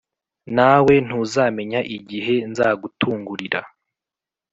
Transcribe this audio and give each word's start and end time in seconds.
nawe 0.55 0.93
ntuzamenya 1.05 1.79
igihe 1.97 2.35
nzagutungurira. 2.51 3.61